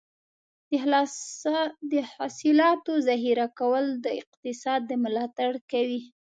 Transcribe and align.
د 1.91 1.93
حاصلاتو 2.15 2.93
ذخیره 3.07 3.47
کول 3.59 3.85
د 4.03 4.05
اقتصاد 4.21 4.83
ملاتړ 5.03 5.51
کوي. 5.71 6.01